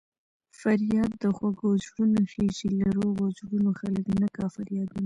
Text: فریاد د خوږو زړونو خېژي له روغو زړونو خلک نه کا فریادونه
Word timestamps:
فریاد 0.59 1.11
د 1.21 1.23
خوږو 1.35 1.69
زړونو 1.85 2.19
خېژي 2.31 2.69
له 2.79 2.87
روغو 2.97 3.25
زړونو 3.37 3.69
خلک 3.79 4.05
نه 4.21 4.27
کا 4.35 4.45
فریادونه 4.55 4.99